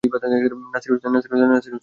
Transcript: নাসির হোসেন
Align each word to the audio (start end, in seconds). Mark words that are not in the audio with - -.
নাসির 0.73 0.91
হোসেন 0.93 1.11